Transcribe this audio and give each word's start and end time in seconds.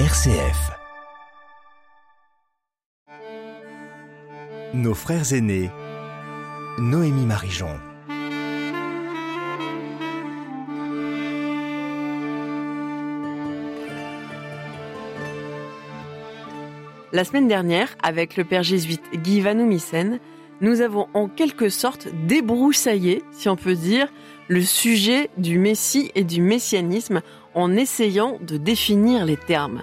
RCF. 0.00 0.72
Nos 4.74 4.92
frères 4.92 5.32
aînés. 5.32 5.70
Noémie 6.80 7.26
Marijon. 7.26 7.68
La 17.12 17.22
semaine 17.22 17.46
dernière, 17.46 17.94
avec 18.02 18.36
le 18.36 18.42
père 18.42 18.64
jésuite 18.64 19.04
Guy 19.14 19.42
Vanoumissen, 19.42 20.18
nous 20.60 20.80
avons 20.80 21.06
en 21.14 21.28
quelque 21.28 21.68
sorte 21.68 22.08
débroussaillé, 22.26 23.22
si 23.30 23.48
on 23.48 23.54
peut 23.54 23.76
dire, 23.76 24.08
le 24.48 24.62
sujet 24.62 25.30
du 25.38 25.58
Messie 25.58 26.10
et 26.14 26.24
du 26.24 26.42
messianisme 26.42 27.22
en 27.54 27.72
essayant 27.76 28.38
de 28.40 28.56
définir 28.56 29.24
les 29.24 29.36
termes. 29.36 29.80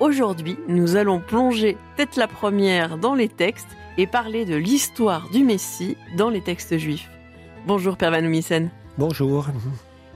Aujourd'hui, 0.00 0.56
nous 0.68 0.96
allons 0.96 1.20
plonger 1.20 1.76
tête 1.96 2.16
la 2.16 2.26
première 2.26 2.98
dans 2.98 3.14
les 3.14 3.28
textes 3.28 3.68
et 3.98 4.06
parler 4.06 4.44
de 4.44 4.56
l'histoire 4.56 5.28
du 5.30 5.44
Messie 5.44 5.96
dans 6.16 6.28
les 6.28 6.40
textes 6.40 6.76
juifs. 6.76 7.08
Bonjour 7.66 7.96
Père 7.96 8.10
Vanoumissen. 8.10 8.70
Bonjour. 8.98 9.46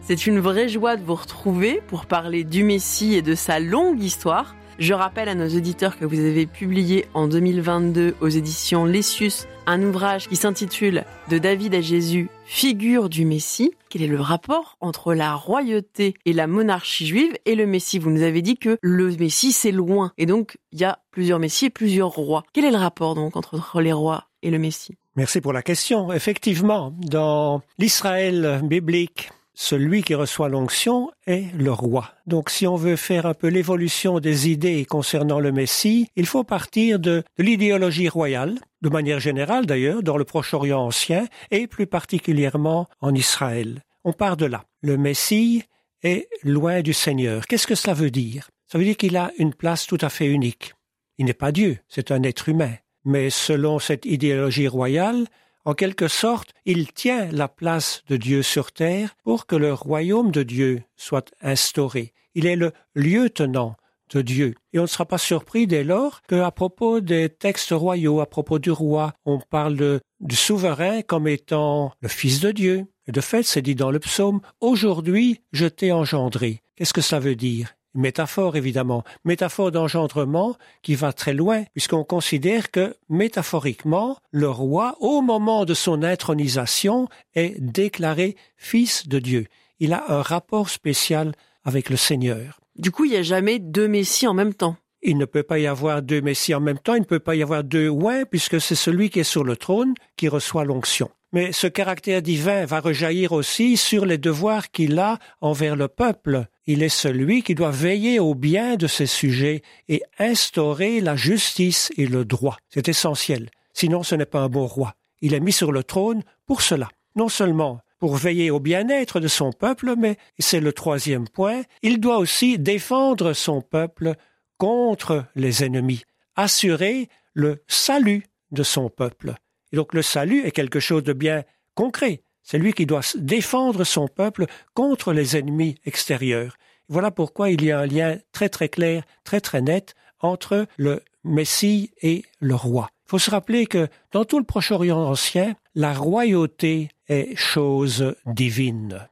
C'est 0.03 0.27
une 0.27 0.41
vraie 0.41 0.69
joie 0.69 0.97
de 0.97 1.05
vous 1.05 1.15
retrouver 1.15 1.81
pour 1.87 2.07
parler 2.07 2.45
du 2.45 2.65
Messie 2.65 3.15
et 3.15 3.23
de 3.23 3.35
sa 3.35 3.61
longue 3.61 4.03
histoire. 4.03 4.55
Je 4.79 4.93
rappelle 4.93 5.29
à 5.29 5.35
nos 5.35 5.49
auditeurs 5.49 5.99
que 5.99 6.05
vous 6.05 6.19
avez 6.19 6.47
publié 6.47 7.07
en 7.15 7.29
2022 7.29 8.17
aux 8.21 8.29
éditions 8.29 8.85
Lessius 8.85 9.47
un 9.67 9.83
ouvrage 9.83 10.29
qui 10.29 10.37
s'intitule 10.37 11.05
De 11.29 11.39
David 11.39 11.75
à 11.75 11.81
Jésus, 11.81 12.31
figure 12.45 13.09
du 13.09 13.25
Messie. 13.25 13.73
Quel 13.89 14.03
est 14.03 14.07
le 14.07 14.21
rapport 14.21 14.77
entre 14.81 15.15
la 15.15 15.35
royauté 15.35 16.15
et 16.25 16.33
la 16.33 16.47
monarchie 16.47 17.07
juive 17.07 17.37
et 17.45 17.55
le 17.55 17.67
Messie? 17.67 17.99
Vous 17.99 18.11
nous 18.11 18.23
avez 18.23 18.43
dit 18.43 18.57
que 18.57 18.79
le 18.81 19.11
Messie 19.17 19.53
c'est 19.53 19.73
loin 19.73 20.13
et 20.19 20.27
donc 20.27 20.59
il 20.73 20.81
y 20.81 20.85
a 20.85 21.01
plusieurs 21.11 21.39
Messies 21.39 21.67
et 21.67 21.71
plusieurs 21.71 22.11
rois. 22.11 22.45
Quel 22.53 22.65
est 22.65 22.71
le 22.71 22.77
rapport 22.77 23.15
donc 23.15 23.37
entre 23.37 23.81
les 23.81 23.93
rois 23.93 24.29
et 24.43 24.51
le 24.51 24.59
Messie? 24.59 24.97
Merci 25.17 25.41
pour 25.41 25.53
la 25.53 25.63
question. 25.63 26.13
Effectivement, 26.13 26.95
dans 26.99 27.63
l'Israël 27.79 28.61
biblique, 28.63 29.31
celui 29.59 30.03
qui 30.03 30.15
reçoit 30.15 30.51
l'onction 30.51 31.11
est 31.27 31.53
le 31.57 31.73
roi. 31.73 32.13
Donc 32.27 32.51
si 32.51 32.67
on 32.67 32.77
veut 32.77 32.97
faire 32.97 33.25
un 33.25 33.33
peu 33.33 33.49
l'évolution 33.49 34.21
des 34.21 34.51
idées 34.51 34.85
concernant 34.85 35.41
le 35.41 35.51
Messie, 35.51 36.09
il 36.15 36.27
faut 36.27 36.45
partir 36.45 36.99
de, 36.99 37.25
l'idéologie 37.39 38.09
royale, 38.09 38.59
de 38.87 38.93
manière 38.93 39.19
générale 39.19 39.67
d'ailleurs, 39.67 40.01
dans 40.05 40.17
le 40.17 40.23
Proche-Orient 40.23 40.81
ancien, 40.81 41.27
et 41.51 41.67
plus 41.67 41.89
particulièrement 41.89 42.87
en 43.01 43.17
Israël. 43.17 43.83
On 44.05 44.13
part 44.13 44.37
de 44.37 44.47
là. 44.47 44.63
Le 44.81 44.97
Messie 44.97 45.65
est 46.05 46.29
loin 46.45 46.83
du 46.83 46.93
Seigneur. 46.93 47.49
Qu'est-ce 47.49 47.67
que 47.67 47.75
cela 47.75 47.95
veut 47.95 48.13
dire? 48.13 48.49
Ça 48.71 48.79
veut 48.79 48.85
dire 48.85 48.97
qu'il 48.97 49.17
a 49.17 49.33
une 49.39 49.55
place 49.55 49.89
tout 49.89 49.99
à 50.03 50.09
fait 50.09 50.27
unique. 50.27 50.75
Il 51.19 51.27
n'est 51.27 51.35
pas 51.35 51.51
Dieu, 51.51 51.79
c'est 51.89 52.13
un 52.13 52.23
être 52.23 52.49
humain. 52.49 52.75
Mais 53.05 53.29
selon 53.29 53.81
cette 53.81 54.07
idéologie 54.07 54.69
royale, 54.69 55.27
en 55.65 55.75
quelque 55.75 56.07
sorte, 56.07 56.53
il 56.65 56.93
tient 56.93 57.29
la 57.33 57.49
place 57.49 58.05
de 58.07 58.17
Dieu 58.17 58.45
sur 58.45 58.71
terre 58.71 59.17
pour 59.25 59.47
que 59.47 59.57
le 59.57 59.73
royaume 59.73 60.31
de 60.31 60.45
Dieu 60.45 60.85
soit 60.95 61.33
instauré. 61.41 62.13
Il 62.37 62.47
est 62.47 62.55
le 62.55 62.71
lieutenant 62.95 63.75
de. 64.15 64.55
Et 64.73 64.79
on 64.79 64.83
ne 64.83 64.87
sera 64.87 65.05
pas 65.05 65.19
surpris 65.19 65.67
dès 65.67 65.85
lors 65.85 66.23
qu'à 66.23 66.51
propos 66.51 67.01
des 67.01 67.29
textes 67.29 67.73
royaux, 67.73 68.21
à 68.21 68.27
propos 68.27 68.59
du 68.59 68.71
roi, 68.71 69.13
on 69.25 69.39
parle 69.39 70.01
du 70.21 70.37
souverain 70.37 71.03
comme 71.03 71.29
étant 71.29 71.93
le 72.01 72.09
Fils 72.09 72.41
de 72.41 72.53
Dieu. 72.53 72.87
De 73.09 73.21
fait, 73.21 73.43
c'est 73.43 73.63
dit 73.63 73.75
dans 73.75 73.91
le 73.91 74.01
psaume, 74.01 74.41
Aujourd'hui, 74.61 75.41
je 75.53 75.67
t'ai 75.67 75.93
engendré. 75.93 76.63
Qu'est-ce 76.77 76.93
que 76.93 77.01
ça 77.01 77.19
veut 77.19 77.37
dire? 77.37 77.75
Métaphore 77.95 78.57
évidemment, 78.57 79.05
métaphore 79.25 79.71
d'engendrement 79.73 80.55
qui 80.83 80.95
va 80.95 81.15
très 81.15 81.33
loin, 81.33 81.65
puisqu'on 81.73 82.05
considère 82.05 82.71
que, 82.71 82.95
métaphoriquement, 83.09 84.19
le 84.31 84.51
roi, 84.51 84.97
au 85.01 85.23
moment 85.23 85.65
de 85.65 85.73
son 85.73 86.03
intronisation, 86.03 87.09
est 87.35 87.59
déclaré 87.59 88.37
fils 88.59 89.09
de 89.09 89.19
Dieu. 89.19 89.47
Il 89.81 89.95
a 89.95 90.05
un 90.09 90.21
rapport 90.21 90.69
spécial 90.69 91.33
avec 91.65 91.89
le 91.89 91.97
Seigneur. 91.97 92.61
Du 92.79 92.91
coup, 92.91 93.05
il 93.05 93.13
n'y 93.13 93.17
a 93.17 93.23
jamais 93.23 93.59
deux 93.59 93.89
messies 93.89 94.27
en 94.27 94.35
même 94.35 94.55
temps. 94.55 94.77
Il 95.03 95.19
ne 95.19 95.25
peut 95.25 95.43
pas 95.43 95.59
y 95.59 95.67
avoir 95.67 96.03
deux 96.03 96.21
messies 96.21 96.55
en 96.55 96.61
même 96.61 96.79
temps, 96.79 96.95
il 96.95 97.01
ne 97.01 97.07
peut 97.07 97.21
pas 97.21 97.37
y 97.37 97.43
avoir 97.43 97.65
deux 97.65 97.89
ouins, 97.89 98.25
puisque 98.25 98.61
c'est 98.61 98.75
celui 98.75 99.09
qui 99.09 99.21
est 99.21 99.25
sur 99.25 99.45
le 99.45 99.57
trône 99.57 99.95
qui 100.17 100.29
reçoit 100.29 100.65
l'onction. 100.65 101.11
Mais 101.33 101.53
ce 101.53 101.67
caractère 101.67 102.23
divin 102.23 102.65
va 102.67 102.81
rejaillir 102.81 103.33
aussi 103.33 103.77
sur 103.77 104.07
les 104.07 104.19
devoirs 104.19 104.71
qu'il 104.71 104.99
a 104.99 105.19
envers 105.41 105.77
le 105.77 105.89
peuple. 105.89 106.47
Il 106.67 106.83
est 106.83 106.89
celui 106.89 107.43
qui 107.43 107.55
doit 107.55 107.71
veiller 107.71 108.21
au 108.21 108.35
bien 108.35 108.77
de 108.77 108.87
ses 108.87 109.07
sujets 109.07 109.63
et 109.89 110.03
instaurer 110.19 111.01
la 111.01 111.17
justice 111.17 111.91
et 111.97 112.07
le 112.07 112.25
droit. 112.25 112.57
C'est 112.69 112.89
essentiel. 112.89 113.51
Sinon, 113.75 114.03
ce 114.03 114.15
n'est 114.15 114.27
pas 114.27 114.41
un 114.41 114.49
bon 114.49 114.67
roi. 114.67 114.95
Il 115.21 115.35
est 115.35 115.41
mis 115.41 115.53
sur 115.53 115.73
le 115.73 115.83
trône 115.85 116.23
pour 116.47 116.63
cela. 116.63 116.89
Non 117.17 117.29
seulement 117.29 117.81
pour 118.07 118.19
veiller 118.19 118.53
au 118.53 118.61
bien-être 118.61 119.19
de 119.19 119.27
son 119.27 119.51
peuple, 119.51 119.97
mais, 119.99 120.17
c'est 120.39 120.61
le 120.61 120.73
troisième 120.73 121.27
point, 121.27 121.63
il 121.83 121.99
doit 121.99 122.19
aussi 122.19 122.57
défendre 122.57 123.33
son 123.33 123.63
peuple 123.63 124.15
contre 124.59 125.25
les 125.35 125.65
ennemis, 125.65 126.05
assurer 126.37 127.09
le 127.35 127.65
salut 127.67 128.23
de 128.53 128.63
son 128.63 128.91
peuple. 128.91 129.35
Et 129.73 129.77
donc 129.77 129.93
le 129.93 130.03
salut 130.03 130.47
est 130.47 130.53
quelque 130.53 130.79
chose 130.79 131.03
de 131.03 131.13
bien 131.13 131.43
concret. 131.75 132.23
C'est 132.45 132.59
lui 132.59 132.75
qui 132.75 132.87
doit 132.87 133.01
défendre 133.17 133.83
son 133.83 134.07
peuple 134.07 134.47
contre 134.73 135.13
les 135.13 135.37
ennemis 135.37 135.75
extérieurs. 135.85 136.59
Voilà 136.89 137.11
pourquoi 137.11 137.51
il 137.51 137.65
y 137.65 137.73
a 137.73 137.81
un 137.81 137.87
lien 137.87 138.19
très 138.31 138.49
très 138.49 138.69
clair, 138.69 139.03
très 139.25 139.41
très 139.41 139.63
net 139.63 139.97
entre 140.21 140.67
le 140.77 141.03
Messie 141.25 141.91
et 142.03 142.23
le 142.39 142.55
roi. 142.55 142.89
Il 143.07 143.11
faut 143.11 143.19
se 143.19 143.33
rappeler 143.33 143.67
que 143.67 143.89
dans 144.13 144.25
tout 144.25 144.39
le 144.39 144.45
Proche-Orient 144.45 144.97
ancien, 144.97 145.57
la 145.75 145.93
royauté 145.93 146.91
est 147.09 147.37
chose 147.37 148.15
divine. 148.27 149.09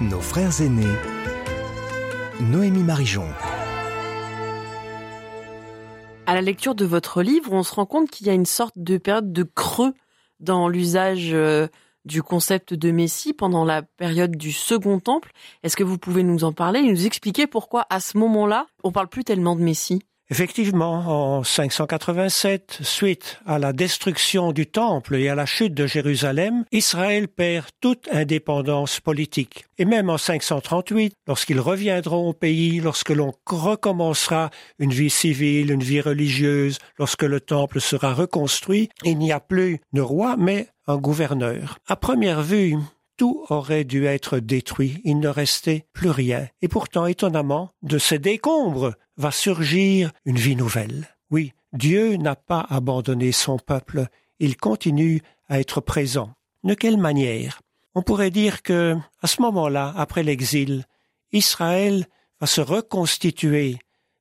Nos 0.00 0.20
frères 0.20 0.60
aînés, 0.60 0.84
Noémie 2.40 2.82
Marijon. 2.82 3.28
À 6.26 6.34
la 6.34 6.40
lecture 6.40 6.74
de 6.74 6.84
votre 6.84 7.22
livre, 7.22 7.52
on 7.52 7.62
se 7.62 7.74
rend 7.74 7.86
compte 7.86 8.10
qu'il 8.10 8.26
y 8.26 8.30
a 8.30 8.34
une 8.34 8.46
sorte 8.46 8.74
de 8.76 8.98
période 8.98 9.32
de 9.32 9.42
creux 9.44 9.94
dans 10.40 10.68
l'usage 10.68 11.30
euh, 11.32 11.68
du 12.04 12.22
concept 12.22 12.74
de 12.74 12.90
Messie 12.90 13.32
pendant 13.32 13.64
la 13.64 13.82
période 13.82 14.36
du 14.36 14.52
Second 14.52 15.00
Temple. 15.00 15.30
Est-ce 15.62 15.76
que 15.76 15.84
vous 15.84 15.98
pouvez 15.98 16.22
nous 16.22 16.44
en 16.44 16.52
parler 16.52 16.80
et 16.80 16.90
nous 16.90 17.06
expliquer 17.06 17.46
pourquoi 17.46 17.86
à 17.88 18.00
ce 18.00 18.18
moment-là, 18.18 18.66
on 18.82 18.92
parle 18.92 19.08
plus 19.08 19.24
tellement 19.24 19.56
de 19.56 19.62
Messie? 19.62 20.02
Effectivement, 20.30 21.38
en 21.38 21.42
587, 21.42 22.80
suite 22.82 23.40
à 23.46 23.58
la 23.58 23.72
destruction 23.72 24.52
du 24.52 24.66
Temple 24.66 25.16
et 25.16 25.30
à 25.30 25.34
la 25.34 25.46
chute 25.46 25.72
de 25.72 25.86
Jérusalem, 25.86 26.66
Israël 26.70 27.28
perd 27.28 27.64
toute 27.80 28.08
indépendance 28.12 29.00
politique. 29.00 29.64
Et 29.78 29.86
même 29.86 30.10
en 30.10 30.18
538, 30.18 31.14
lorsqu'ils 31.26 31.60
reviendront 31.60 32.28
au 32.28 32.32
pays, 32.34 32.80
lorsque 32.80 33.08
l'on 33.08 33.32
recommencera 33.46 34.50
une 34.78 34.92
vie 34.92 35.08
civile, 35.08 35.70
une 35.70 35.82
vie 35.82 36.02
religieuse, 36.02 36.76
lorsque 36.98 37.22
le 37.22 37.40
Temple 37.40 37.80
sera 37.80 38.12
reconstruit, 38.12 38.90
il 39.04 39.16
n'y 39.16 39.32
a 39.32 39.40
plus 39.40 39.80
de 39.94 40.02
roi, 40.02 40.36
mais 40.38 40.68
un 40.86 40.98
gouverneur. 40.98 41.78
À 41.86 41.96
première 41.96 42.42
vue, 42.42 42.76
tout 43.16 43.44
aurait 43.48 43.84
dû 43.84 44.06
être 44.06 44.38
détruit, 44.38 45.00
il 45.04 45.18
ne 45.18 45.28
restait 45.28 45.86
plus 45.92 46.10
rien. 46.10 46.48
Et 46.62 46.68
pourtant, 46.68 47.06
étonnamment, 47.06 47.70
de 47.82 47.98
ces 47.98 48.18
décombres 48.18 48.94
va 49.18 49.30
surgir 49.30 50.12
une 50.24 50.38
vie 50.38 50.56
nouvelle. 50.56 51.06
Oui, 51.30 51.52
Dieu 51.74 52.16
n'a 52.16 52.36
pas 52.36 52.64
abandonné 52.70 53.32
son 53.32 53.58
peuple, 53.58 54.06
il 54.38 54.56
continue 54.56 55.20
à 55.48 55.60
être 55.60 55.80
présent. 55.82 56.32
De 56.64 56.74
quelle 56.74 56.96
manière? 56.96 57.60
On 57.94 58.02
pourrait 58.02 58.30
dire 58.30 58.62
que, 58.62 58.96
à 59.20 59.26
ce 59.26 59.42
moment-là, 59.42 59.92
après 59.96 60.22
l'exil, 60.22 60.84
Israël 61.32 62.06
va 62.40 62.46
se 62.46 62.60
reconstituer 62.60 63.78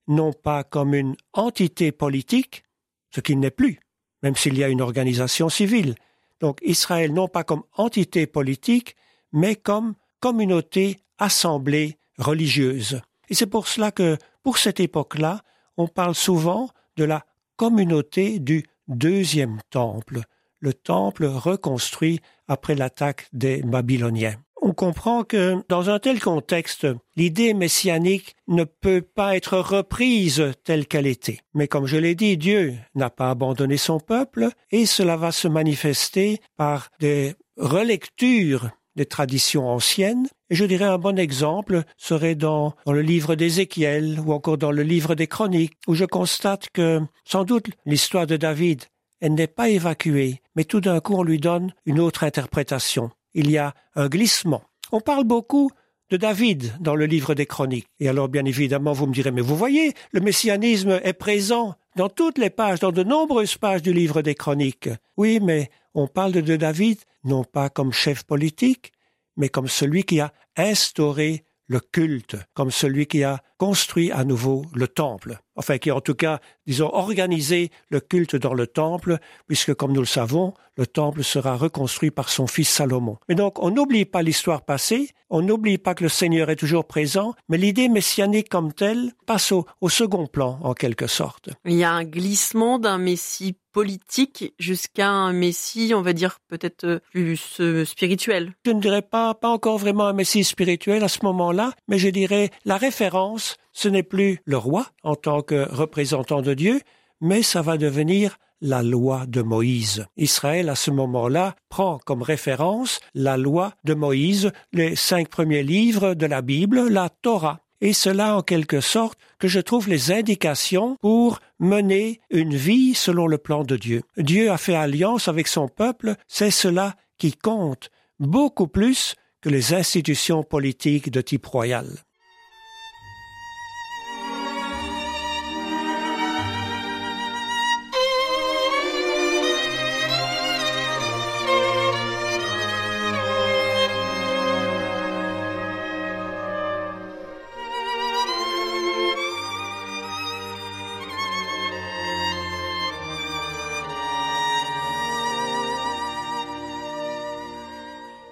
non 0.08 0.34
pas 0.34 0.64
comme 0.64 0.94
une 0.94 1.16
entité 1.34 1.92
politique, 1.92 2.64
ce 3.12 3.22
qu'il 3.22 3.40
n'est 3.40 3.52
plus, 3.52 3.80
même 4.24 4.36
s'il 4.36 4.58
y 4.58 4.64
a 4.64 4.70
une 4.70 4.82
organisation 4.82 5.50
civile, 5.50 5.96
donc 6.40 6.60
Israël 6.64 7.14
non 7.14 7.28
pas 7.28 7.44
comme 7.44 7.64
entité 7.76 8.28
politique, 8.28 8.96
mais 9.32 9.56
comme 9.56 9.96
communauté 10.20 11.00
assemblée 11.18 11.98
religieuse. 12.18 13.02
Et 13.30 13.36
c'est 13.36 13.48
pour 13.48 13.68
cela 13.68 13.92
que, 13.92 14.18
pour 14.48 14.60
cette 14.60 14.80
époque-là, 14.80 15.42
on 15.76 15.90
parle 15.90 16.16
souvent 16.16 16.70
de 16.96 17.04
la 17.04 17.26
communauté 17.58 18.40
du 18.40 18.66
deuxième 18.88 19.60
temple, 19.72 20.22
le 20.62 20.74
temple 20.74 21.26
reconstruit 21.26 22.22
après 22.48 22.74
l'attaque 22.74 23.28
des 23.34 23.62
Babyloniens. 23.62 24.38
On 24.62 24.72
comprend 24.72 25.26
que 25.26 25.62
dans 25.68 25.90
un 25.90 26.00
tel 26.00 26.22
contexte, 26.22 26.88
l'idée 27.18 27.54
messianique 27.54 28.38
ne 28.48 28.64
peut 28.64 29.02
pas 29.02 29.36
être 29.36 29.58
reprise 29.58 30.54
telle 30.64 30.88
qu'elle 30.88 31.08
était. 31.08 31.40
Mais 31.54 31.68
comme 31.68 31.86
je 31.86 31.98
l'ai 31.98 32.16
dit, 32.16 32.38
Dieu 32.38 32.76
n'a 32.96 33.10
pas 33.10 33.30
abandonné 33.30 33.76
son 33.76 34.00
peuple 34.00 34.48
et 34.72 34.86
cela 34.86 35.18
va 35.18 35.34
se 35.34 35.50
manifester 35.50 36.40
par 36.56 36.88
des 37.02 37.36
relectures 37.58 38.70
des 38.98 39.06
traditions 39.06 39.70
anciennes. 39.70 40.28
Et 40.50 40.56
je 40.56 40.66
dirais 40.66 40.86
un 40.86 40.98
bon 40.98 41.18
exemple 41.18 41.84
serait 41.96 42.36
dans, 42.36 42.76
dans 42.86 42.92
le 42.92 43.02
livre 43.02 43.36
d'Ézéchiel 43.36 44.20
ou 44.20 44.34
encore 44.34 44.58
dans 44.58 44.72
le 44.72 44.84
livre 44.84 45.16
des 45.16 45.28
Chroniques, 45.28 45.78
où 45.88 45.94
je 45.94 46.06
constate 46.06 46.70
que 46.72 47.00
sans 47.24 47.46
doute 47.46 47.68
l'histoire 47.86 48.28
de 48.28 48.36
David, 48.36 48.84
elle 49.22 49.36
n'est 49.36 49.48
pas 49.48 49.70
évacuée, 49.70 50.42
mais 50.56 50.66
tout 50.66 50.82
d'un 50.82 51.00
coup 51.00 51.16
on 51.16 51.24
lui 51.24 51.40
donne 51.40 51.74
une 51.86 52.00
autre 52.00 52.24
interprétation. 52.24 53.12
Il 53.34 53.50
y 53.50 53.58
a 53.58 53.74
un 53.96 54.08
glissement. 54.08 54.64
On 54.92 55.00
parle 55.00 55.24
beaucoup 55.24 55.72
de 56.10 56.18
David 56.18 56.74
dans 56.80 56.96
le 56.96 57.06
livre 57.06 57.34
des 57.34 57.46
Chroniques. 57.46 57.88
Et 58.00 58.08
alors, 58.08 58.30
bien 58.30 58.46
évidemment, 58.46 58.94
vous 58.94 59.08
me 59.08 59.14
direz, 59.14 59.32
mais 59.32 59.42
vous 59.42 59.58
voyez, 59.58 59.94
le 60.12 60.22
messianisme 60.22 61.00
est 61.04 61.14
présent 61.14 61.76
dans 61.96 62.10
toutes 62.10 62.38
les 62.38 62.50
pages, 62.50 62.80
dans 62.80 62.92
de 62.92 63.04
nombreuses 63.04 63.58
pages 63.58 63.82
du 63.82 63.92
livre 63.92 64.22
des 64.22 64.36
Chroniques. 64.36 64.90
Oui, 65.18 65.40
mais 65.42 65.70
on 65.94 66.08
parle 66.08 66.32
de 66.32 66.56
David 66.56 67.00
non 67.28 67.44
pas 67.44 67.70
comme 67.70 67.92
chef 67.92 68.24
politique, 68.24 68.94
mais 69.36 69.50
comme 69.50 69.68
celui 69.68 70.04
qui 70.04 70.20
a 70.20 70.34
instauré 70.56 71.46
le 71.68 71.80
culte, 71.80 72.38
comme 72.54 72.72
celui 72.72 73.06
qui 73.06 73.24
a 73.24 73.44
construit 73.58 74.12
à 74.12 74.24
nouveau 74.24 74.66
le 74.74 74.88
temple, 74.88 75.40
enfin 75.56 75.78
qui 75.78 75.92
en 75.92 76.02
tout 76.02 76.16
cas, 76.16 76.40
disons, 76.66 76.90
organisé 76.94 77.72
le 77.90 78.00
culte 78.00 78.36
dans 78.36 78.54
le 78.54 78.68
temple, 78.68 79.18
puisque 79.48 79.74
comme 79.74 79.94
nous 79.94 80.02
le 80.02 80.06
savons, 80.06 80.54
le 80.78 80.86
temple 80.86 81.24
sera 81.24 81.58
reconstruit 81.58 82.12
par 82.12 82.30
son 82.30 82.48
fils 82.48 82.70
Salomon. 82.70 83.18
Et 83.30 83.36
donc 83.36 83.62
on 83.62 83.72
n'oublie 83.72 84.06
pas 84.06 84.22
l'histoire 84.22 84.64
passée, 84.64 85.10
on 85.30 85.42
n'oublie 85.42 85.78
pas 85.78 85.96
que 85.96 86.04
le 86.04 86.10
Seigneur 86.10 86.50
est 86.50 86.56
toujours 86.56 86.86
présent, 86.86 87.34
mais 87.50 87.58
l'idée 87.58 87.90
messianique 87.90 88.50
comme 88.50 88.74
telle 88.74 89.12
passe 89.26 89.52
au, 89.52 89.66
au 89.82 89.90
second 89.90 90.28
plan 90.28 90.60
en 90.62 90.74
quelque 90.74 91.08
sorte. 91.08 91.50
Il 91.66 91.76
y 91.76 91.84
a 91.84 91.92
un 91.92 92.06
glissement 92.06 92.80
d'un 92.80 92.98
Messie 92.98 93.56
politique 93.78 94.56
jusqu'à 94.58 95.08
un 95.08 95.34
Messie, 95.34 95.94
on 95.94 96.02
va 96.02 96.14
dire 96.14 96.40
peut-être 96.48 96.84
euh, 96.86 97.00
plus 97.12 97.58
euh, 97.60 97.86
spirituel. 97.86 98.54
Je 98.66 98.72
ne 98.72 98.82
dirais 98.82 99.04
pas, 99.04 99.36
pas 99.36 99.50
encore 99.50 99.78
vraiment 99.78 100.08
un 100.08 100.14
Messie 100.14 100.44
spirituel 100.44 101.04
à 101.04 101.08
ce 101.08 101.20
moment-là, 101.26 101.74
mais 101.88 102.00
je 102.00 102.10
dirais 102.10 102.50
la 102.66 102.78
référence 102.78 103.47
ce 103.78 103.88
n'est 103.90 104.02
plus 104.02 104.40
le 104.46 104.58
roi 104.58 104.88
en 105.04 105.16
tant 105.16 105.44
que 105.44 105.68
représentant 105.72 106.42
de 106.42 106.56
Dieu, 106.56 106.82
mais 107.22 107.44
ça 107.44 107.62
va 107.62 107.78
devenir 107.78 108.40
la 108.60 108.82
loi 108.82 109.28
de 109.28 109.44
Moïse. 109.44 110.08
Israël, 110.18 110.70
à 110.70 110.76
ce 110.76 110.90
moment-là, 110.90 111.56
prend 111.70 112.00
comme 112.00 112.24
référence 112.24 113.00
la 113.14 113.38
loi 113.38 113.74
de 113.84 113.94
Moïse, 113.94 114.52
les 114.74 114.96
cinq 114.96 115.30
premiers 115.30 115.62
livres 115.62 116.16
de 116.16 116.26
la 116.26 116.42
Bible, 116.42 116.88
la 116.88 117.10
Torah. 117.10 117.60
Et 117.80 117.94
cela, 117.94 118.36
en 118.36 118.42
quelque 118.42 118.82
sorte, 118.82 119.20
que 119.38 119.48
je 119.48 119.60
trouve 119.60 119.90
les 119.90 120.12
indications 120.12 120.98
pour 121.00 121.40
mener 121.60 122.20
une 122.32 122.56
vie 122.56 122.96
selon 122.96 123.28
le 123.28 123.38
plan 123.38 123.64
de 123.64 123.78
Dieu. 123.78 124.02
Dieu 124.18 124.50
a 124.50 124.58
fait 124.58 124.74
alliance 124.74 125.28
avec 125.28 125.48
son 125.48 125.68
peuple, 125.68 126.16
c'est 126.28 126.50
cela 126.50 126.96
qui 127.20 127.32
compte, 127.32 127.92
beaucoup 128.20 128.68
plus 128.68 129.14
que 129.42 129.50
les 129.50 129.76
institutions 129.76 130.42
politiques 130.42 131.12
de 131.12 131.22
type 131.22 131.46
royal. 131.46 131.88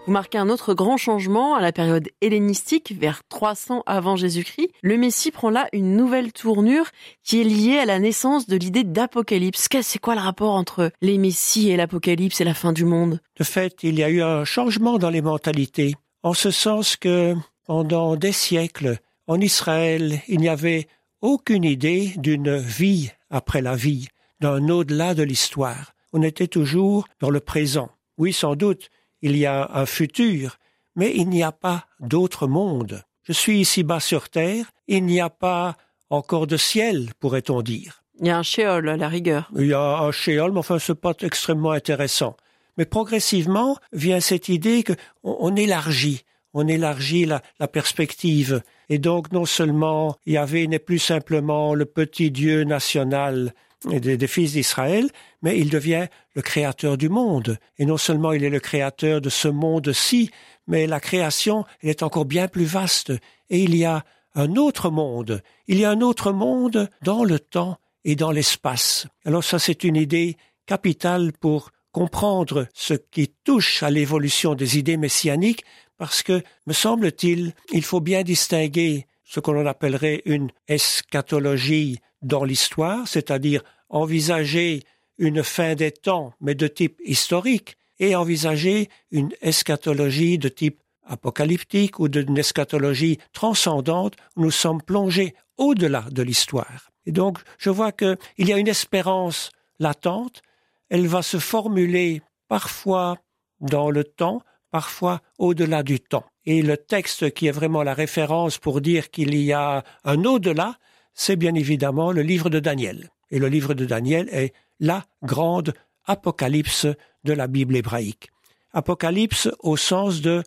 Vous 0.05 0.11
marquez 0.11 0.37
un 0.37 0.49
autre 0.49 0.75
grand 0.75 0.97
changement 0.97 1.55
à 1.55 1.61
la 1.61 1.71
période 1.71 2.09
hellénistique, 2.21 2.93
vers 2.95 3.23
300 3.27 3.81
avant 3.87 4.15
Jésus-Christ. 4.15 4.69
Le 4.83 4.97
Messie 4.97 5.31
prend 5.31 5.49
là 5.49 5.67
une 5.73 5.95
nouvelle 5.95 6.31
tournure 6.31 6.91
qui 7.23 7.41
est 7.41 7.43
liée 7.43 7.79
à 7.79 7.85
la 7.85 7.97
naissance 7.97 8.45
de 8.45 8.55
l'idée 8.55 8.83
d'apocalypse. 8.83 9.67
C'est 9.81 9.97
quoi 9.97 10.13
le 10.13 10.21
rapport 10.21 10.53
entre 10.53 10.91
les 11.01 11.17
Messies 11.17 11.71
et 11.71 11.75
l'apocalypse 11.75 12.39
et 12.39 12.43
la 12.43 12.53
fin 12.53 12.71
du 12.71 12.85
monde? 12.85 13.19
De 13.39 13.43
fait, 13.43 13.77
il 13.81 13.97
y 13.97 14.03
a 14.03 14.09
eu 14.09 14.21
un 14.21 14.45
changement 14.45 14.99
dans 14.99 15.09
les 15.09 15.23
mentalités, 15.23 15.95
en 16.21 16.35
ce 16.35 16.51
sens 16.51 16.97
que 16.97 17.33
pendant 17.65 18.15
des 18.15 18.31
siècles, 18.31 18.99
en 19.25 19.41
Israël, 19.41 20.21
il 20.27 20.39
n'y 20.39 20.49
avait 20.49 20.87
aucune 21.21 21.63
idée 21.63 22.13
d'une 22.17 22.57
vie 22.57 23.09
après 23.31 23.63
la 23.63 23.75
vie, 23.75 24.07
d'un 24.39 24.69
au-delà 24.69 25.15
de 25.15 25.23
l'histoire. 25.23 25.93
On 26.13 26.21
était 26.21 26.47
toujours 26.47 27.07
dans 27.19 27.31
le 27.31 27.39
présent. 27.39 27.89
Oui, 28.19 28.33
sans 28.33 28.55
doute, 28.55 28.91
il 29.21 29.38
y 29.38 29.45
a 29.45 29.69
un 29.73 29.85
futur, 29.85 30.57
mais 30.95 31.13
il 31.15 31.29
n'y 31.29 31.44
a 31.44 31.51
pas 31.51 31.85
d'autre 32.00 32.47
monde. 32.47 33.03
Je 33.23 33.33
suis 33.33 33.59
ici 33.59 33.83
bas 33.83 34.00
sur 34.00 34.29
terre, 34.29 34.71
il 34.88 35.06
n'y 35.06 35.19
a 35.19 35.29
pas 35.29 35.75
encore 36.09 36.47
de 36.47 36.57
ciel, 36.57 37.09
pourrait-on 37.19 37.62
dire. 37.62 38.03
Il 38.19 38.27
y 38.27 38.29
a 38.29 38.38
un 38.38 38.44
shéol 38.44 38.88
à 38.88 38.97
la 38.97 39.09
rigueur. 39.09 39.50
Il 39.56 39.67
y 39.67 39.73
a 39.73 40.00
un 40.00 40.12
shéol, 40.12 40.51
mais 40.51 40.59
enfin, 40.59 40.79
c'est 40.79 40.95
pas 40.95 41.13
extrêmement 41.21 41.71
intéressant. 41.71 42.38
Mais 42.77 42.85
progressivement 42.85 43.77
vient 43.94 44.19
cette 44.19 44.50
idée 44.50 44.83
que 44.83 44.94
on, 45.23 45.56
élargit, 45.56 46.23
on 46.53 46.67
élargit 46.67 47.25
la, 47.25 47.41
la, 47.59 47.67
perspective. 47.67 48.62
Et 48.89 49.00
donc, 49.00 49.31
non 49.31 49.45
seulement 49.45 50.17
Yahvé 50.25 50.67
n'est 50.67 50.79
plus 50.79 51.00
simplement 51.00 51.73
le 51.73 51.85
petit 51.85 52.31
Dieu 52.31 52.63
national 52.63 53.53
des, 53.87 54.17
des 54.17 54.27
fils 54.27 54.53
d'Israël, 54.53 55.09
mais 55.41 55.59
il 55.59 55.69
devient 55.69 56.07
le 56.33 56.41
créateur 56.41 56.97
du 56.97 57.09
monde. 57.09 57.57
Et 57.77 57.85
non 57.85 57.97
seulement 57.97 58.33
il 58.33 58.43
est 58.43 58.49
le 58.49 58.59
créateur 58.59 59.21
de 59.21 59.29
ce 59.29 59.47
monde-ci, 59.47 60.31
mais 60.67 60.87
la 60.87 60.99
création 60.99 61.65
est 61.81 62.03
encore 62.03 62.25
bien 62.25 62.47
plus 62.47 62.65
vaste. 62.65 63.11
Et 63.49 63.59
il 63.59 63.75
y 63.75 63.85
a 63.85 64.03
un 64.35 64.55
autre 64.55 64.89
monde. 64.89 65.41
Il 65.67 65.79
y 65.79 65.85
a 65.85 65.91
un 65.91 66.01
autre 66.01 66.31
monde 66.31 66.89
dans 67.01 67.23
le 67.23 67.39
temps 67.39 67.77
et 68.03 68.15
dans 68.15 68.31
l'espace. 68.31 69.07
Alors 69.25 69.43
ça, 69.43 69.59
c'est 69.59 69.83
une 69.83 69.95
idée 69.95 70.38
capitale 70.65 71.31
pour 71.33 71.71
comprendre 71.91 72.67
ce 72.73 72.93
qui 72.93 73.31
touche 73.43 73.81
à 73.81 73.89
l'évolution 73.89 74.53
des 74.53 74.77
idées 74.77 74.97
messianiques, 74.97 75.63
parce 75.97 76.23
que, 76.23 76.43
me 76.67 76.73
semble-t-il, 76.73 77.53
il 77.71 77.83
faut 77.83 78.01
bien 78.01 78.23
distinguer 78.23 79.07
ce 79.23 79.39
que 79.39 79.51
l'on 79.51 79.65
appellerait 79.65 80.21
une 80.25 80.51
eschatologie 80.67 81.99
dans 82.21 82.43
l'histoire, 82.43 83.07
c'est-à-dire 83.07 83.63
envisager 83.89 84.83
une 85.17 85.43
fin 85.43 85.75
des 85.75 85.91
temps, 85.91 86.33
mais 86.41 86.55
de 86.55 86.67
type 86.67 87.01
historique, 87.05 87.77
et 87.99 88.15
envisager 88.15 88.89
une 89.11 89.31
eschatologie 89.41 90.37
de 90.37 90.49
type 90.49 90.81
apocalyptique 91.05 91.99
ou 91.99 92.07
d'une 92.07 92.37
eschatologie 92.37 93.19
transcendante 93.31 94.15
où 94.35 94.41
nous 94.41 94.51
sommes 94.51 94.81
plongés 94.81 95.35
au-delà 95.57 96.05
de 96.11 96.23
l'histoire. 96.23 96.89
Et 97.05 97.12
donc, 97.12 97.39
je 97.57 97.69
vois 97.69 97.91
qu'il 97.91 98.17
y 98.39 98.51
a 98.51 98.57
une 98.57 98.67
espérance 98.67 99.51
latente, 99.79 100.41
elle 100.89 101.07
va 101.07 101.21
se 101.21 101.38
formuler 101.38 102.21
parfois 102.48 103.17
dans 103.60 103.89
le 103.89 104.03
temps, 104.03 104.41
parfois 104.71 105.21
au-delà 105.38 105.83
du 105.83 106.00
temps. 106.00 106.25
Et 106.45 106.62
le 106.62 106.77
texte 106.77 107.31
qui 107.33 107.48
est 107.48 107.51
vraiment 107.51 107.83
la 107.83 107.93
référence 107.93 108.57
pour 108.57 108.81
dire 108.81 109.10
qu'il 109.10 109.36
y 109.36 109.53
a 109.53 109.83
un 110.03 110.24
au-delà, 110.25 110.77
c'est 111.13 111.38
bien 111.38 111.55
évidemment 111.55 112.12
le 112.12 112.21
livre 112.21 112.50
de 112.50 112.60
Daniel. 112.60 113.10
Et 113.32 113.39
le 113.39 113.48
livre 113.48 113.74
de 113.74 113.86
Daniel 113.86 114.29
est 114.32 114.53
la 114.79 115.05
grande 115.24 115.74
apocalypse 116.05 116.88
de 117.24 117.34
la 117.34 117.48
Bible 117.48 117.75
hébraïque. 117.75 118.29
Apocalypse 118.72 119.50
au 119.60 119.77
sens 119.77 120.22
de 120.22 120.44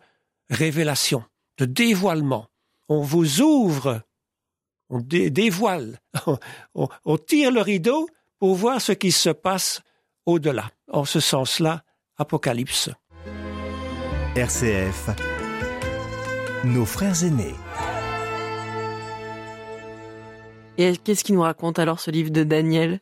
révélation, 0.50 1.24
de 1.58 1.64
dévoilement. 1.64 2.46
On 2.88 3.02
vous 3.02 3.40
ouvre, 3.42 4.02
on 4.90 5.00
dévoile, 5.00 6.00
on, 6.74 7.18
tire 7.18 7.50
le 7.50 7.60
rideau 7.60 8.08
pour 8.38 8.54
voir 8.54 8.80
ce 8.80 8.92
qui 8.92 9.12
se 9.12 9.30
passe 9.30 9.82
au-delà. 10.26 10.70
En 10.90 11.04
ce 11.04 11.20
sens-là, 11.20 11.84
Apocalypse. 12.16 12.90
RCF, 14.34 15.10
nos 16.64 16.84
frères 16.84 17.22
aînés. 17.24 17.54
Et 20.78 20.96
qu'est-ce 20.96 21.24
qui 21.24 21.32
nous 21.32 21.42
raconte 21.42 21.80
alors 21.80 21.98
ce 21.98 22.12
livre 22.12 22.30
de 22.30 22.44
Daniel? 22.44 23.00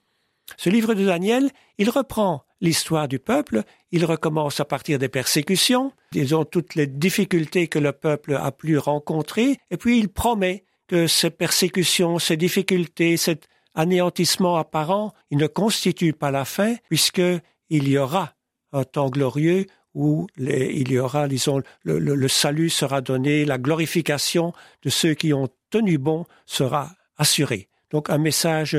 Ce 0.56 0.70
livre 0.70 0.94
de 0.94 1.04
Daniel, 1.04 1.50
il 1.76 1.90
reprend 1.90 2.44
l'histoire 2.62 3.06
du 3.06 3.18
peuple, 3.18 3.64
il 3.92 4.06
recommence 4.06 4.60
à 4.60 4.64
partir 4.64 4.98
des 4.98 5.10
persécutions, 5.10 5.92
disons 6.10 6.46
toutes 6.46 6.74
les 6.74 6.86
difficultés 6.86 7.68
que 7.68 7.78
le 7.78 7.92
peuple 7.92 8.34
a 8.34 8.50
pu 8.50 8.78
rencontrer, 8.78 9.58
et 9.70 9.76
puis 9.76 9.98
il 9.98 10.08
promet 10.08 10.64
que 10.88 11.06
ces 11.06 11.28
persécutions, 11.28 12.18
ces 12.18 12.38
difficultés, 12.38 13.18
cet 13.18 13.46
anéantissement 13.74 14.56
apparent, 14.56 15.12
il 15.30 15.36
ne 15.36 15.46
constitue 15.46 16.14
pas 16.14 16.30
la 16.30 16.46
fin, 16.46 16.76
puisque 16.88 17.20
il 17.68 17.88
y 17.88 17.98
aura 17.98 18.32
un 18.72 18.84
temps 18.84 19.10
glorieux 19.10 19.66
où 19.92 20.26
il 20.38 20.90
y 20.90 20.98
aura, 20.98 21.28
disons, 21.28 21.60
le 21.84 22.28
salut 22.28 22.70
sera 22.70 23.02
donné, 23.02 23.44
la 23.44 23.58
glorification 23.58 24.54
de 24.82 24.88
ceux 24.88 25.12
qui 25.12 25.34
ont 25.34 25.48
tenu 25.70 25.98
bon 25.98 26.24
sera 26.46 26.92
assuré. 27.18 27.68
Donc 27.90 28.10
un 28.10 28.18
message 28.18 28.78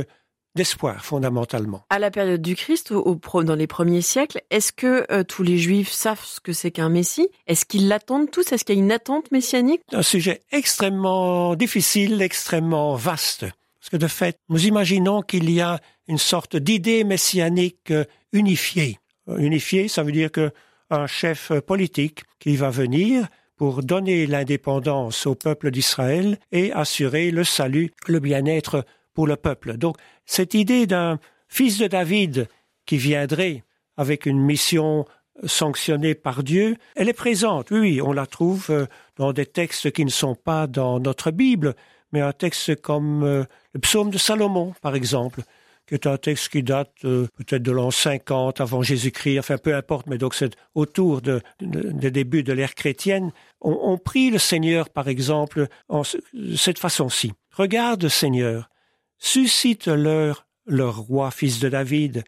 d'espoir 0.55 1.05
fondamentalement. 1.05 1.85
À 1.89 1.99
la 1.99 2.11
période 2.11 2.41
du 2.41 2.55
Christ, 2.55 2.91
au, 2.91 3.19
dans 3.43 3.55
les 3.55 3.67
premiers 3.67 4.01
siècles, 4.01 4.41
est-ce 4.49 4.71
que 4.73 5.05
euh, 5.11 5.23
tous 5.23 5.43
les 5.43 5.57
Juifs 5.57 5.91
savent 5.91 6.23
ce 6.23 6.39
que 6.39 6.51
c'est 6.51 6.71
qu'un 6.71 6.89
Messie? 6.89 7.29
Est-ce 7.45 7.65
qu'ils 7.65 7.87
l'attendent 7.87 8.31
tous? 8.31 8.51
Est-ce 8.51 8.65
qu'il 8.65 8.75
y 8.75 8.79
a 8.79 8.81
une 8.81 8.91
attente 8.91 9.31
messianique? 9.31 9.81
Un 9.93 10.01
sujet 10.01 10.41
extrêmement 10.51 11.55
difficile, 11.55 12.21
extrêmement 12.21 12.95
vaste. 12.95 13.45
Parce 13.79 13.89
que 13.91 13.97
de 13.97 14.07
fait, 14.07 14.39
nous 14.49 14.65
imaginons 14.65 15.21
qu'il 15.21 15.49
y 15.51 15.61
a 15.61 15.79
une 16.07 16.17
sorte 16.17 16.57
d'idée 16.57 17.03
messianique 17.03 17.91
euh, 17.91 18.03
unifiée. 18.33 18.99
Unifiée, 19.37 19.87
ça 19.89 20.03
veut 20.03 20.13
dire 20.13 20.31
que 20.31 20.51
un 20.89 21.05
chef 21.05 21.51
politique 21.59 22.23
qui 22.39 22.55
va 22.55 22.69
venir 22.69 23.27
pour 23.57 23.83
donner 23.83 24.27
l'indépendance 24.27 25.25
au 25.25 25.35
peuple 25.35 25.71
d'Israël 25.71 26.37
et 26.51 26.71
assurer 26.71 27.31
le 27.31 27.43
salut, 27.43 27.91
le 28.07 28.19
bien-être 28.19 28.85
pour 29.13 29.27
le 29.27 29.35
peuple. 29.35 29.77
Donc 29.77 29.97
cette 30.25 30.53
idée 30.53 30.85
d'un 30.85 31.19
fils 31.47 31.79
de 31.79 31.87
David 31.87 32.47
qui 32.85 32.97
viendrait 32.97 33.63
avec 33.97 34.27
une 34.27 34.39
mission 34.39 35.05
sanctionnée 35.43 36.15
par 36.15 36.43
Dieu, 36.43 36.77
elle 36.95 37.09
est 37.09 37.13
présente. 37.13 37.71
Oui, 37.71 38.01
on 38.01 38.11
la 38.11 38.25
trouve 38.25 38.67
euh, 38.69 38.85
dans 39.17 39.33
des 39.33 39.45
textes 39.45 39.91
qui 39.91 40.05
ne 40.05 40.09
sont 40.09 40.35
pas 40.35 40.67
dans 40.67 40.99
notre 40.99 41.31
Bible, 41.31 41.75
mais 42.11 42.21
un 42.21 42.31
texte 42.31 42.79
comme 42.81 43.23
euh, 43.23 43.43
le 43.73 43.79
psaume 43.79 44.09
de 44.09 44.17
Salomon, 44.17 44.73
par 44.81 44.95
exemple, 44.95 45.41
qui 45.87 45.93
est 45.93 46.05
un 46.05 46.17
texte 46.17 46.49
qui 46.49 46.63
date 46.63 46.91
euh, 47.05 47.27
peut-être 47.37 47.63
de 47.63 47.71
l'an 47.71 47.91
50 47.91 48.59
avant 48.59 48.81
Jésus-Christ, 48.81 49.39
enfin 49.39 49.57
peu 49.57 49.73
importe, 49.73 50.07
mais 50.07 50.17
donc 50.17 50.35
c'est 50.35 50.55
autour 50.75 51.21
de, 51.21 51.41
des 51.61 52.11
débuts 52.11 52.43
de 52.43 52.53
l'ère 52.53 52.75
chrétienne. 52.75 53.31
On, 53.61 53.97
prie 53.97 54.29
le 54.29 54.37
Seigneur, 54.37 54.89
par 54.89 55.07
exemple, 55.07 55.67
en 55.89 56.03
cette 56.03 56.77
façon-ci. 56.77 57.31
Regarde, 57.51 58.07
Seigneur, 58.09 58.69
suscite-leur 59.17 60.45
leur 60.65 60.97
roi, 60.97 61.31
fils 61.31 61.59
de 61.59 61.69
David, 61.69 62.23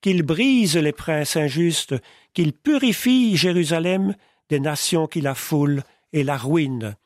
qu'il 0.00 0.22
brise 0.22 0.76
les 0.76 0.92
princes 0.92 1.36
injustes, 1.36 1.94
qu'il 2.34 2.52
purifie 2.52 3.36
Jérusalem 3.36 4.14
des 4.50 4.60
nations 4.60 5.06
qui 5.06 5.20
la 5.20 5.34
foulent 5.34 5.82
et 6.12 6.24
la 6.24 6.36
ruinent. 6.36 6.96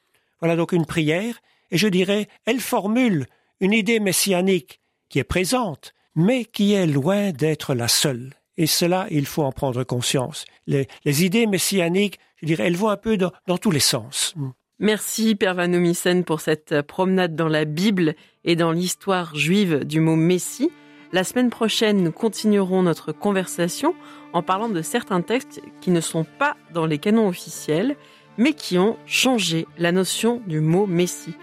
Voilà 0.40 0.56
donc 0.56 0.72
une 0.72 0.86
prière, 0.86 1.38
et 1.70 1.76
je 1.76 1.86
dirais, 1.86 2.28
elle 2.46 2.60
formule 2.60 3.26
une 3.60 3.72
idée 3.72 4.00
messianique 4.00 4.80
qui 5.08 5.18
est 5.18 5.24
présente, 5.24 5.94
mais 6.18 6.44
qui 6.44 6.74
est 6.74 6.86
loin 6.86 7.30
d'être 7.30 7.74
la 7.74 7.86
seule. 7.86 8.34
Et 8.56 8.66
cela, 8.66 9.06
il 9.10 9.24
faut 9.24 9.44
en 9.44 9.52
prendre 9.52 9.84
conscience. 9.84 10.44
Les, 10.66 10.88
idées 11.24 11.46
messianiques, 11.46 12.18
je 12.42 12.46
dirais, 12.46 12.66
elles 12.66 12.76
vont 12.76 12.88
un 12.88 12.96
peu 12.96 13.16
dans, 13.16 13.58
tous 13.58 13.70
les 13.70 13.78
sens. 13.78 14.34
Merci 14.80 15.36
Père 15.36 15.54
Vanomissen 15.54 16.24
pour 16.24 16.40
cette 16.40 16.82
promenade 16.82 17.36
dans 17.36 17.46
la 17.46 17.64
Bible 17.64 18.16
et 18.44 18.56
dans 18.56 18.72
l'histoire 18.72 19.34
juive 19.36 19.84
du 19.84 20.00
mot 20.00 20.16
Messie. 20.16 20.70
La 21.12 21.22
semaine 21.22 21.50
prochaine, 21.50 22.02
nous 22.02 22.12
continuerons 22.12 22.82
notre 22.82 23.12
conversation 23.12 23.94
en 24.32 24.42
parlant 24.42 24.68
de 24.68 24.82
certains 24.82 25.22
textes 25.22 25.62
qui 25.80 25.92
ne 25.92 26.00
sont 26.00 26.26
pas 26.38 26.56
dans 26.74 26.84
les 26.84 26.98
canons 26.98 27.28
officiels, 27.28 27.96
mais 28.38 28.54
qui 28.54 28.76
ont 28.76 28.96
changé 29.06 29.66
la 29.78 29.92
notion 29.92 30.42
du 30.48 30.60
mot 30.60 30.86
Messie. 30.86 31.36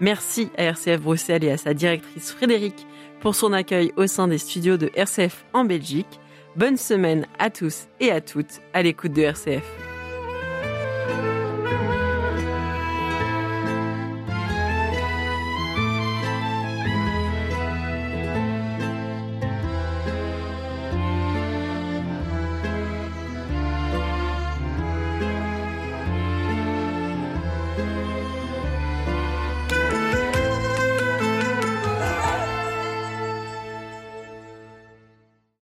Merci 0.00 0.50
à 0.58 0.64
RCF 0.64 1.00
Bruxelles 1.00 1.44
et 1.44 1.50
à 1.50 1.56
sa 1.56 1.72
directrice 1.72 2.30
Frédéric 2.30 2.86
pour 3.20 3.34
son 3.34 3.52
accueil 3.52 3.92
au 3.96 4.06
sein 4.06 4.28
des 4.28 4.38
studios 4.38 4.76
de 4.76 4.90
RCF 4.94 5.44
en 5.52 5.64
Belgique. 5.64 6.20
Bonne 6.56 6.76
semaine 6.76 7.26
à 7.38 7.50
tous 7.50 7.88
et 8.00 8.10
à 8.10 8.20
toutes 8.20 8.60
à 8.72 8.82
l'écoute 8.82 9.12
de 9.12 9.22
RCF. 9.22 9.87